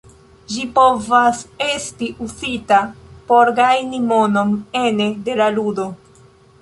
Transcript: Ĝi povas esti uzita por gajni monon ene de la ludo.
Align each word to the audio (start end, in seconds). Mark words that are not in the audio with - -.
Ĝi 0.53 0.61
povas 0.77 1.41
esti 1.65 2.09
uzita 2.27 2.79
por 3.29 3.53
gajni 3.63 4.01
monon 4.13 4.57
ene 4.85 5.09
de 5.29 5.37
la 5.43 5.51
ludo. 5.59 5.87